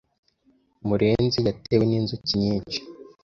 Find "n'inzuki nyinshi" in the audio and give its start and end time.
1.87-2.79